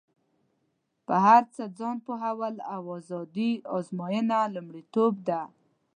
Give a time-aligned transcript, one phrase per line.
[1.05, 5.41] په هر څه ځان پوهول او ازادي ازموینه یې لومړیتوب دی.